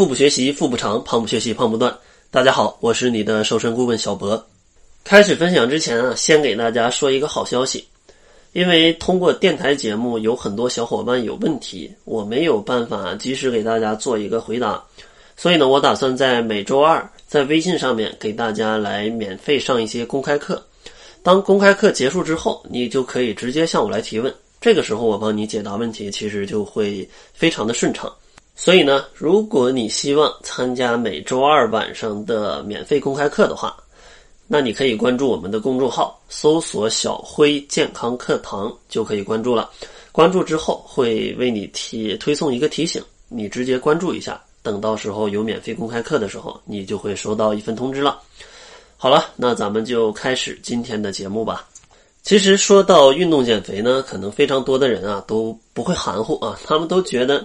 [0.00, 1.94] 腹部学习腹部长，胖不学习胖不断。
[2.30, 4.46] 大家好，我是你的瘦身顾问小博。
[5.04, 7.86] 开始分享之前啊，先给大家说一个好消息，
[8.54, 14.82] 因为通过电台节目，有很多小伙伴有问题，我没有办法及时给大家做一个回答，
[15.36, 20.64] 所以呢，我打算在每周二在微信上面给大家来免费上一些公开课。
[21.22, 28.10] 当公开课结束之后，你就可以直接向我来提问，这个时候我帮你解答问题，其实就会非常的顺畅。
[28.62, 33.74] 所以呢，如果你希望参加每周二晚上的免费公开课的话，
[34.46, 39.70] 那你可以关注我们的公众号，搜索“小辉健康课堂”就可以关注了。
[40.12, 48.20] 关注之后会为你提推送一个提醒，你直接关注一下，等到时候有免费公开课的时候，你就会收到一份通知了。
[48.98, 51.66] 好了，那咱们就开始今天的节目吧。
[52.22, 57.42] 其实说到运动减肥呢，可能非常多的人啊都不会含糊啊，他们都觉得。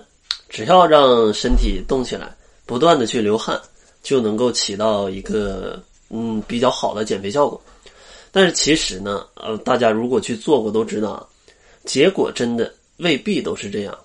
[0.49, 2.35] 只要让身体动起来，
[2.65, 3.59] 不断的去流汗，
[4.01, 7.61] 就能够起到一个嗯比较好的减肥效果。
[8.31, 11.27] 但是其实呢，呃，大家如果去做过都知道，
[11.85, 13.97] 结果真的未必都是这样。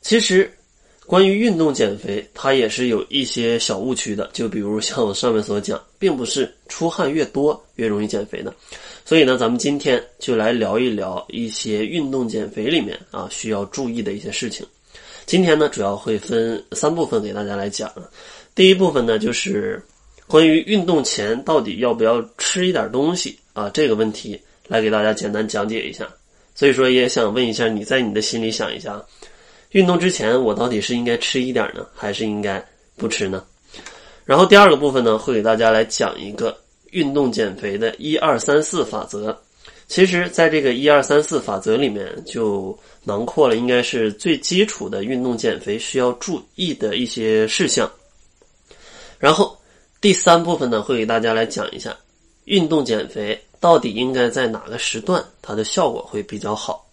[0.00, 0.52] 其实，
[1.06, 4.30] 关于运动减肥，它也是有一些小误区的。
[4.32, 8.54] 就比如像我上面所讲，并不是出汗越多越容易减肥的。
[9.08, 14.66] 所以呢，咱们今天就来聊一聊一些运动减肥里面啊需要注意的一些事情。
[15.24, 17.90] 今天呢，主要会分三部分给大家来讲。
[18.54, 19.82] 第一部分呢，就是
[20.26, 26.06] 关于运动前到底要不要吃一点东西啊这个问题，来给大家简单讲解一下。
[26.54, 29.02] 所以说，也想问一下你在你的心里想一下，
[29.70, 32.62] 运动之前我到底是应该吃一点呢，还是应该
[32.94, 33.42] 不吃呢？
[34.26, 36.54] 然后第二个部分呢，会给大家来讲一个
[36.90, 39.36] 运动减肥的一二三四法则。
[39.86, 47.90] 其实，在这个一二三四法则里面，就囊括了应该是最基础的运动减肥需要注意的一些事项。
[49.18, 49.56] 然后
[49.98, 51.96] 第三部分呢，会给大家来讲一下
[52.44, 56.86] 运动减肥到底应该在哪个时段，它的效果会比较好。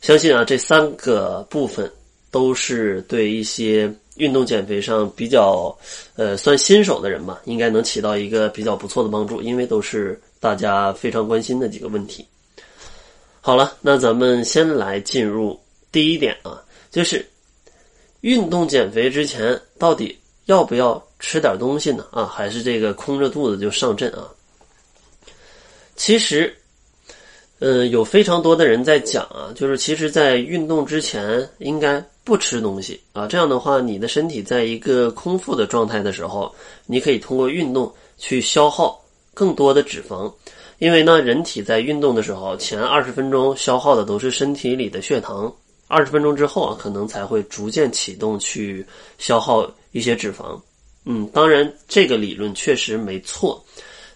[0.00, 1.90] 相信啊，这三个部分
[2.32, 5.76] 都是对一些运动减肥上比较
[6.16, 10.20] 呃算新手的人吧，应该能起到一个比较不错的帮助，因为都是。
[10.38, 12.24] 大家非常关心的几个问题。
[13.40, 15.58] 好了，那咱们先来进入
[15.90, 17.26] 第一点啊，就是
[18.20, 22.06] 运动减肥之前到底要不要吃点东西呢？
[22.12, 24.28] 啊，还是这个空着肚子就上阵啊？
[25.96, 26.54] 其实，
[27.58, 36.52] 嗯，有非常多的人在讲啊，就是其实，在运动之前应该不吃东西啊，这样的话，你的身体在一个空腹的状态的时候，
[36.84, 39.00] 你可以通过运动去消耗。
[39.32, 40.32] 更多的脂肪，
[40.78, 45.54] 因为呢，人体在运动的时候，前二十分钟消耗的都是身体里的血糖，
[45.88, 48.84] 二十分钟之后啊，可能才会逐渐启动去
[49.18, 50.58] 消耗一些脂肪。
[51.04, 53.62] 嗯，当然这个理论确实没错，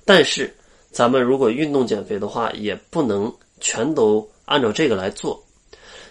[0.07, 0.51] 但是
[0.91, 5.39] 咱们如果运动减肥的话，也不能全都按照这个来做，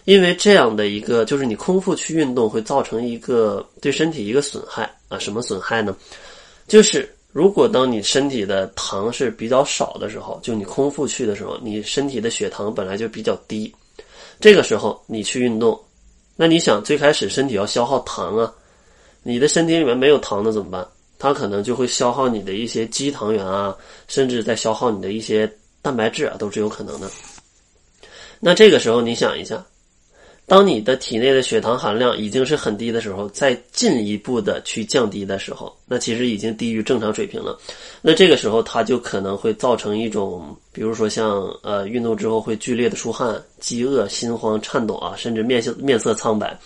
[0.06, 5.96] 因为这样的一个就是你空腹去运动会造成一个对身体一个损害啊，什么损害呢？
[6.68, 7.14] 就是。
[7.32, 13.72] 如果当你身体的糖是比较少的时候，就你空腹去的时候，你身体的血糖本来就比较低，
[14.40, 15.80] 这个时候你去运动，
[16.36, 18.52] 那你想最开始身体要消耗糖啊，
[19.22, 20.88] 你的身体里面没有糖的怎么办？
[21.20, 23.78] 它可能就会消耗你的一些肌糖原啊，
[24.08, 25.48] 甚至在消耗你的一些
[25.84, 27.08] 蛋白质啊，都是有可能的。
[28.40, 29.64] 那这个时候你想一下。
[30.50, 37.56] 当你的体内的血糖含量已经是很低的时候，再进一步的去降低的时候，那其实已经低于正常水平了。
[38.02, 46.60] 那这个时候，它就可能会造成一种，比如说像呃运动之后会剧烈的出汗、饥饿、心慌、颤抖啊，甚至面色面色苍白，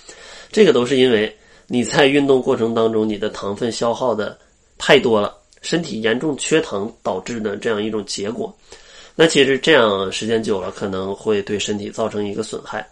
[0.49, 1.35] 这个都是因为
[1.67, 4.37] 你在运动过程当中你的糖分消耗的
[4.77, 8.55] 太多了，身体严重缺糖导致的这样一种结果。
[9.13, 12.87] 那其实这样时间久了，可能会对身体造成一个损害。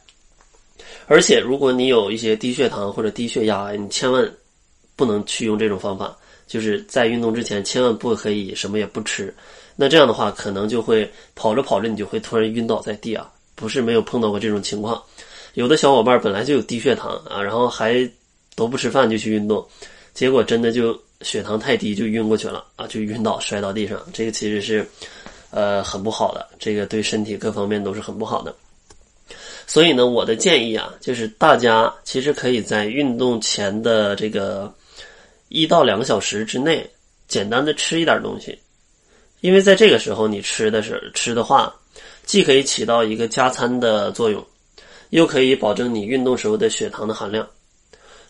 [1.12, 4.32] 而且，如果你有一些低血糖或者低血压，你千万
[4.96, 6.16] 不能去用这种方法。
[6.48, 9.34] 就是在运动之前，千万不可以什么也不吃。
[9.76, 13.30] 那这样的话，可能就会跑着跑着，你就会突然晕倒在地啊！
[13.56, 15.04] 不是没有碰到过这种情况。
[15.56, 18.10] 有的小伙伴本来就有低血糖啊，然后还
[18.56, 19.68] 都不吃饭就去运动，
[20.14, 24.02] 结果真的就血糖太低就晕过去了啊，就晕倒摔到地上。
[24.14, 24.88] 这个其实是
[25.50, 28.56] 呃很不好的，这个对身体各方面都是很不好的。
[29.72, 34.70] 所以呢，我的建议啊，就是大家其实可以在运动前的这个
[35.48, 36.86] 一到两个小时之内，
[37.30, 38.60] 简单的吃一点东西，
[39.40, 41.74] 因为在这个时候你吃的是吃的话，
[42.26, 44.46] 既可以起到一个加餐的作用，
[45.12, 47.48] 又可以保证你运动时候的血糖的含量。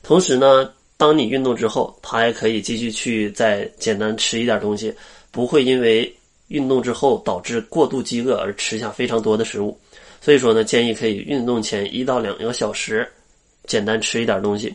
[0.04, 4.94] 同时呢，当你运动之后，它还可以继续去再简单吃一点东西，
[5.32, 6.16] 不会因为
[6.52, 9.80] 运动之后导致过度饥饿而吃下非常多的食物。
[10.20, 13.10] 所以说呢，建议可以运动前一到两个小时，
[13.66, 14.72] 简单吃一点东西，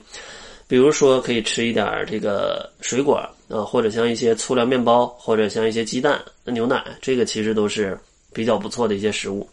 [0.66, 3.14] 比如说可以吃一点这个水果
[3.48, 7.96] 啊，或者像一些粗粮面包，或者像一些鸡蛋、牛奶，这个其实都是
[8.32, 9.48] 比较不错的一些食物。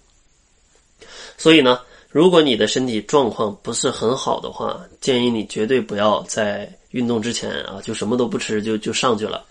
[1.37, 1.79] 所以呢，
[2.09, 9.45] 如果你的身体状况不是很好的话，建议你绝对不要在运动之前啊就什么都不吃就就上去了。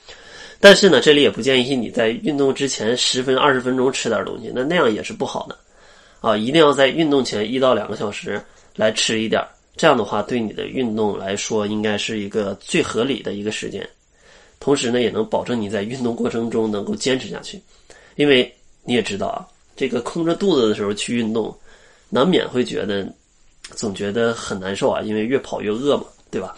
[0.62, 5.58] 但是呢，这里也不建议你在运动之前十分二十分钟吃点东西，那那样也是不好的。
[6.20, 8.40] 啊，一定要在运动前一到两个小时
[8.76, 9.44] 来吃一点，
[9.76, 13.84] 这样的话对你的运动来说应该是一个最合理的一个时间，
[14.60, 17.60] 同时呢也能保证你在运动过程中能够坚持下去，
[18.14, 18.48] 因为
[18.84, 19.44] 你也知道啊，
[19.74, 21.52] 这个空着肚子的时候去运动，
[22.08, 23.04] 难免会觉得
[23.74, 26.56] 总觉得很难受啊，因为越跑越饿嘛，对吧？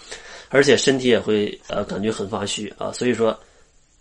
[0.50, 3.34] 而且身体也会呃感觉很发虚啊，所以说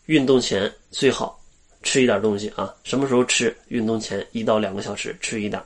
[0.06, 1.40] 运动前最好。
[1.86, 3.54] 吃一点东西啊，什么时候吃？
[3.68, 5.62] 运动前一到两个小时吃一点。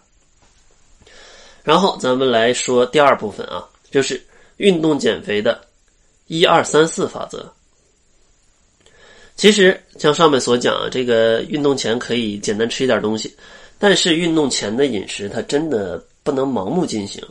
[1.63, 4.19] 然后咱们来说第二部分啊，就是
[4.55, 5.63] 运动减肥的
[6.25, 7.47] 一二三四法则。
[9.35, 13.37] 其实像上面所讲，这个运动前可以简单吃一点东西，
[13.77, 17.23] 但是运动前的饮食它真的不能盲目进行，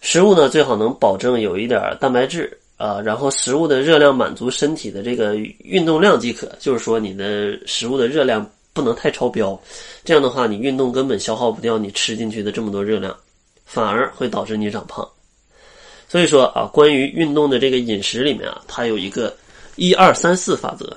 [0.00, 2.58] 食物呢最好能保证有一点蛋白质。
[2.80, 9.60] 啊，然后食物的热量满足身体的这个运动量即可，就是说你的食物的热量不能太超标，
[10.02, 13.14] 这样的话你运动根本消耗不掉你吃进去的这么多热量，
[13.66, 15.06] 反而会导致你长胖。
[16.08, 19.36] 所以说啊，关于运动的这个饮食里面啊，它有一个
[19.76, 20.96] 一二三四法则。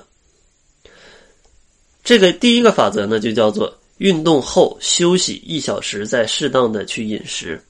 [2.02, 7.62] 这个第一个法则呢，就叫做运动后休息一小时，再适当的去饮食。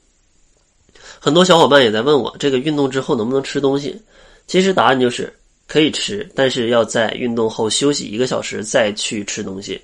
[1.25, 3.99] 很多小伙伴也在问我，这个运动之后能不能吃东西？
[4.45, 5.33] 其实答案就是
[5.65, 9.81] 可以吃，但是要在运动后休息一个小时再去吃东西。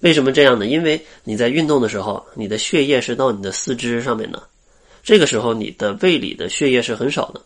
[0.00, 0.66] 为什么这样呢？
[0.66, 4.42] 因为你在运动的时候，你的血液是到你的四肢上面的，
[5.02, 7.40] 这个时候你的胃里的血液是很少的。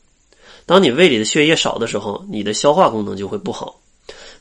[0.66, 3.80] 当你胃里的血液少的时候，你的消化功能就会不好。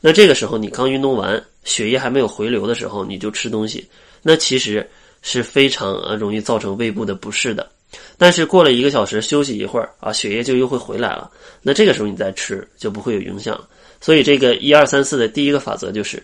[0.00, 3.86] 那这个时候你刚运动完，血液还没有回流的时候，你就吃东西，
[4.20, 4.84] 那其实
[5.22, 7.70] 是非常呃容易造成胃部的不适的。
[8.18, 11.30] 但是过了一个小时休息一会儿啊，血液就又会回来了。
[11.62, 13.62] 那这个时候你再吃就不会有影响。
[14.00, 16.22] 所以这个一二三四的第一个法则就是：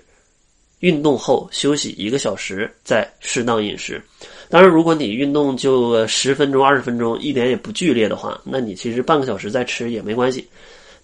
[0.81, 4.03] 运动后休息一个小时，再适当饮食。
[4.49, 10.47] 当然，如果你运动就十分钟、二十分钟，一点也不剧烈的话，那你其实半个小时再吃也没关系。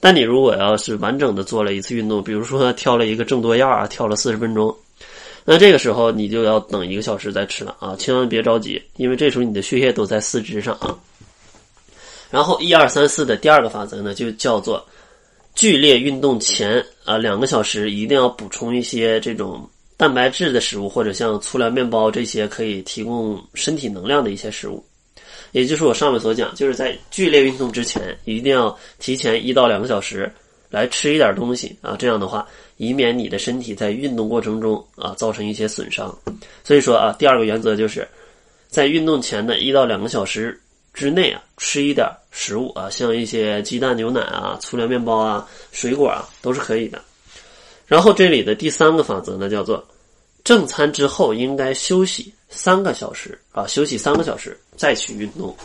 [0.00, 4.74] 但你如果要是完整的做了一次运动，比如说跳了一个郑多燕啊，跳了四十分钟。
[5.50, 10.94] 那这个时候你就要等一个小时再吃了啊，千万别着急，因为这时候你的血液都在四肢上啊。
[12.30, 14.86] 然后一二三四的第二个法则呢，就叫做
[15.54, 19.66] 剧烈运动前啊两个小时一定要补充一些这种
[19.96, 24.84] 蛋白质的食物，或者像粗粮面包这些可以提供身体能量的一些食物。
[25.52, 30.30] 也就是我上面所讲，就是在剧烈运动之前一定要提前一到两个小时
[30.70, 32.46] 来吃一点东西啊，这样的话。
[32.80, 36.16] 以免你的身体在运动过程中啊造成一些损伤，
[36.62, 38.06] 所以说啊，第二个原则就是
[38.68, 40.56] 在运动前的一到两个小时
[40.94, 47.02] 之内啊，吃一点食物啊，像一些鸡蛋、牛奶啊、粗粮面包啊、水果啊，都是可以的。
[47.84, 49.84] 然后这里的第三个法则呢，叫做
[50.44, 55.56] 正餐之后应该休息三个小时啊，休息三个小时再去运动。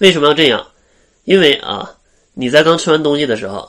[0.00, 0.66] 为什么要这样？
[1.24, 1.90] 因为啊，
[2.34, 3.68] 你在刚吃完东西的时候，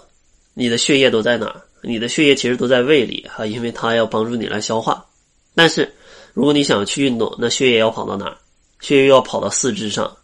[0.53, 1.62] 你的血液都在哪儿？
[1.82, 5.05] 你的血液其实都在胃里哈，因为它要帮助你来消化。
[5.53, 5.93] 但是，
[6.34, 8.38] 如果你想去运动，那血液要跑到哪儿？
[8.79, 10.15] 血液要跑到四肢上，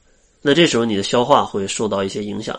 [0.42, 2.58] 那这时候你的消化会受到一些影响。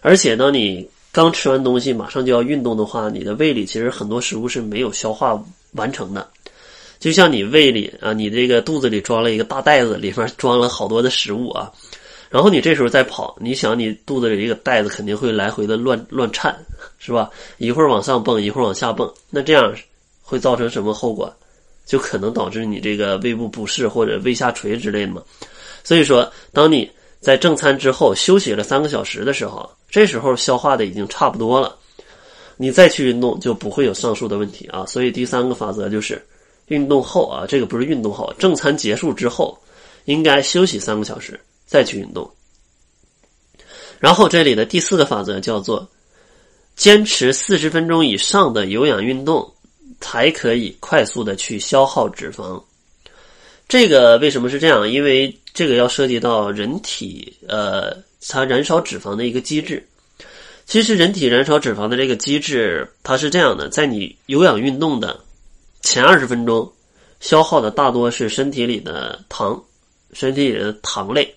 [0.00, 5.42] 而且，当你刚吃完东西，马上就要运动的话，你的胃里其实很多食物是没有消化
[5.72, 6.28] 完成的。
[7.00, 11.72] 就像你胃里啊，你这个肚子里装了一个大袋子，里面装了好多的食物啊。
[12.32, 16.56] 然后你这时候再跑，你想你肚子里一个袋子肯定会来回的乱乱颤，
[16.98, 17.30] 是吧？
[17.58, 19.72] 一会儿往上蹦，一会儿往下蹦，那这样
[20.22, 21.30] 会造成什么后果？
[21.84, 25.22] 就可能导致你这个胃部不适或者胃下垂之类的嘛。
[25.84, 31.76] 所以说，当你在正餐之后休息了三个小时的时候，这时候消化的已经差不多了，
[32.56, 34.86] 你再去运动就不会有上述的问题啊。
[34.86, 36.24] 所以第三个法则就是，
[36.68, 39.58] 运动后啊，这个不是运动后，正餐结束之后
[40.06, 41.38] 应该休息三个小时。
[41.72, 42.30] 再去运动，
[43.98, 45.88] 然后这里的第四个法则叫做
[46.76, 49.50] 坚持四十分钟以上的有氧运动，
[49.98, 52.62] 才可以快速的去消耗脂肪。
[53.66, 54.86] 这个为什么是这样？
[54.86, 57.96] 因为这个要涉及到人体呃
[58.28, 59.88] 它燃烧脂肪的一个机制。
[60.66, 65.18] 其实，人体燃烧脂肪的这个机制，它是这样的：在你有氧运动的
[65.80, 66.70] 前二十分钟，
[67.20, 69.64] 消耗的大多是身体里的糖，
[70.12, 71.34] 身体里的糖类。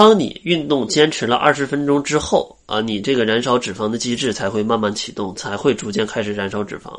[0.00, 6.98] 当你运动坚持了二十分钟之后，啊，你这个燃烧脂肪的机制才会慢慢启动，才会逐渐开始燃烧脂肪。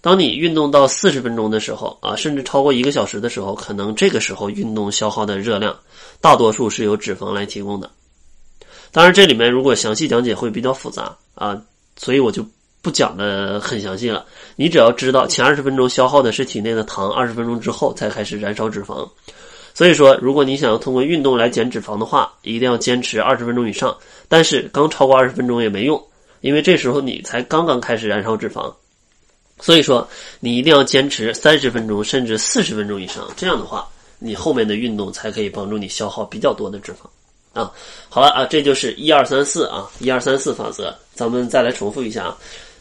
[0.00, 5.78] 当你运动到四十分钟的时候，啊，甚至超过一个小时的时候，可能这个时候运动消耗的热量，
[6.22, 7.90] 大多数是由脂肪来提供的。
[8.92, 11.60] 当然，这里面如果详细讲解会比较复杂啊，
[11.98, 12.42] 所以我就
[12.80, 14.24] 不讲的很详细了。
[14.56, 19.06] 你只要知道前二十分钟消耗的是体内的糖，二十分钟之后才开始燃烧脂肪。
[19.80, 23.96] 所以说，如果你想要通过运动来减脂肪的话，一定要坚持二十分钟以上。
[24.28, 25.98] 但是刚超过二十分钟也没用，
[26.42, 28.70] 因为这时候你才刚刚开始燃烧脂肪。
[29.58, 30.06] 所以说，
[30.38, 33.26] 你一定要坚持三十分钟甚至四十分钟以上。
[33.38, 37.58] 这样的话，你后面的运动才可以帮助你消耗比较多的脂肪。
[37.58, 37.72] 啊，
[38.10, 40.94] 好了啊，这就是一二三四啊，一二三四法则。
[41.14, 42.36] 咱们再来重复一下啊。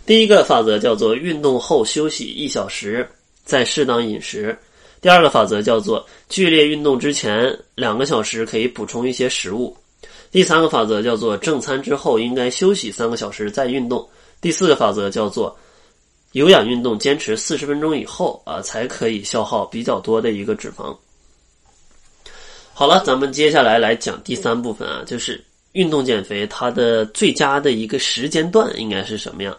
[0.05, 3.09] 第一个法则叫做运动后休息一小时，
[3.45, 4.57] 再适当饮食。
[5.01, 9.75] 第二个法则叫做剧烈运动之前两个小时可以补充一些食物。
[10.31, 14.07] 第三个法则叫做正餐之后应该休息三个小时再运动。
[14.41, 15.57] 第四个法则叫做
[16.33, 20.95] 有氧运动坚持四十分钟以后啊，才可以消耗比较多的一个脂肪。
[22.73, 29.57] 好了，咱们接下来来讲第三部分啊，就是运动减肥它的最佳的一个时间段应该是什么样？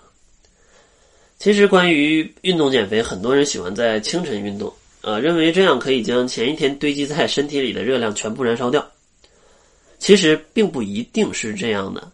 [1.38, 8.86] 其实关于运动减肥，很多人喜欢在清晨运动，呃，认为这样可以将前一天堆积在身体里的热量全部燃烧掉。
[9.98, 12.10] 其实并不一定是这样的。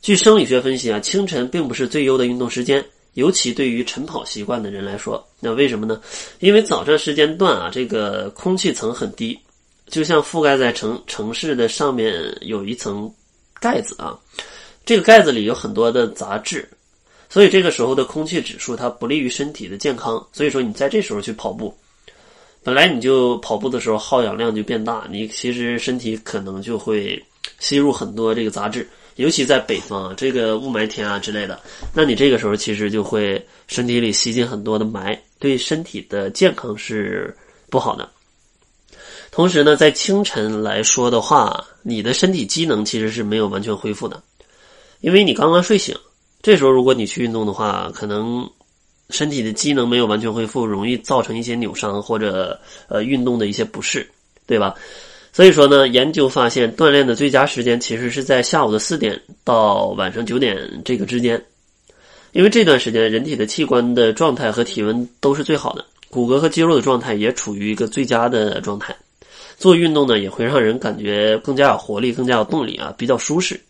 [0.00, 5.26] 据生理学分析啊，清晨并不是最优的运动时间，尤其对于晨跑习惯的人来说。
[5.40, 6.00] 那为什么呢？
[6.38, 9.38] 因为早上时间段啊，这个空气层很低。
[9.88, 13.12] 就像覆盖在城城市的上面有一层
[13.60, 14.16] 盖子啊，
[14.86, 16.68] 这个盖子里有很多的杂质，
[17.28, 20.24] 所以这个时候的空气指数它不利于身体的健康。
[20.32, 21.76] 所以说你在这时候去跑步，
[22.62, 27.22] 本来你就跑步的时候耗氧量就变大，你其实身体可能就会
[27.58, 28.86] 吸入很多这个杂质，
[29.16, 31.58] 尤其在北方这个雾霾天啊之类的，
[31.94, 37.34] 那你这个时候其实就会身体里吸进很多的霾，对身体的健康是
[37.70, 38.08] 不好的。
[39.30, 44.22] 同时呢，在清晨来说的话，你的身体机能其实是没有完全恢复的，
[45.00, 45.96] 因为你刚刚睡醒。
[46.42, 48.50] 这时候如果你去运动的话，可能
[49.10, 54.08] 身体的机能没有完全恢复，容易造成一些扭伤或者呃运动的一些不适，
[54.46, 54.74] 对吧？
[55.32, 61.40] 所以说呢，研究发现锻炼的最佳时间其实是在下午的四点到晚上九点这个之间，
[62.32, 68.94] 因为这段时间人体的器官的状态和体温都是最好的，骨骼和肌肉的状态也处于一个最佳的状态。
[69.56, 73.60] 做运动呢，也会让人感觉更加有活力，更加有动力啊，比较舒适。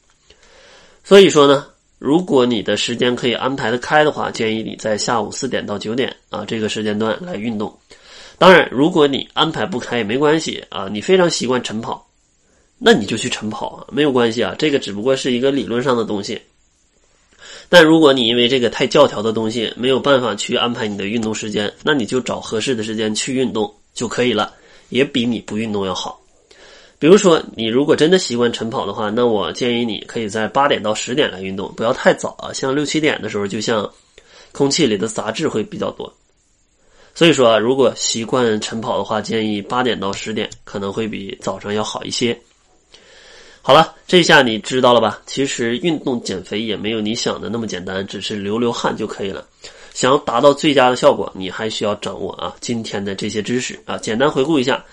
[1.03, 1.67] 所以说呢，
[2.01, 7.79] 如果你的时间可以安排的开的话，建议你在下午四点到九点啊这个时间段来运动。
[8.39, 12.09] 当然，如果你安排不开也没关系啊，你非常习惯晨跑，
[12.79, 16.41] 那你就去晨跑啊，没有关系啊，这个只不过是一个理论上的东西。
[17.69, 24.55] 但如果你因为这个太教条的东西没有办法去安排你的运动时间，那你就找合适的时间去运动就可以了。
[24.89, 26.19] 也比你不运动要好。
[27.01, 32.53] 比如说，你如果真的习惯晨跑的话，那我建议你可以在八点到十点来运动，不要太早啊。
[32.53, 33.91] 像六七点的时候，就像
[34.53, 36.13] 空气里的杂质会比较多。
[37.15, 42.39] 所以说啊，如果习惯晨跑的话，建议八点到十点可能会比早上要好一些。
[43.63, 45.23] 好了，这下你知道了吧？
[45.25, 49.47] 其实运动减肥也没有你想的那么简单，只是流流汗就可以了。
[49.95, 53.97] 想要达到最佳的效果，你还需要掌握啊今天的这些知识啊。
[53.97, 54.85] 简单回顾一下，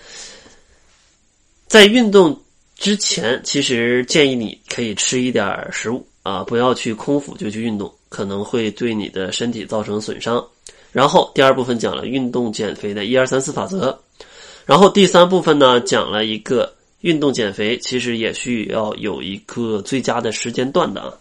[1.67, 2.39] 在运动
[2.77, 10.43] 之前，其实建议你可以吃一点食物啊，不要去空腹就去运动，可能会对你的身体造成损伤。
[10.93, 13.95] 然后第二部分讲了运动减肥的一二三四法则，
[14.65, 21.13] 然后第三部分呢讲了一个运动减肥其实也需要有一个最佳的时间段的啊。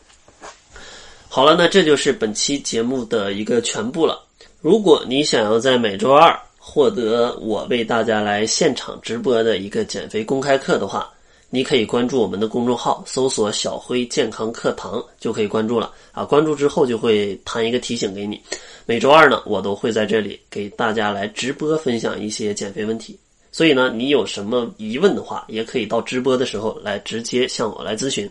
[1.29, 4.25] 好了，那这就是本期节目的一个全部了。
[4.61, 11.09] 如果你想要在每周二获得我为大家来现场直播的一个减肥公开课的话，
[11.49, 16.25] 你可以关注我们的公众号，搜索“小辉健康课堂”就可以关注了啊。
[16.25, 18.39] 关注之后就会弹一个提醒给你。
[18.85, 23.17] 每周二呢，我都会在这里给大家来直播分享一些减肥问题。
[23.53, 28.29] 所以呢，你有什么疑问的话，也可以到直播的时候来直接向我来咨询。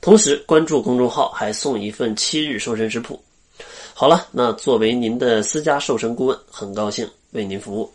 [0.00, 3.22] 同时关注公众号，还送一份七日瘦身食谱。
[3.98, 7.90] 好了，那作为您的私家瘦身顾问，很高兴为您服务。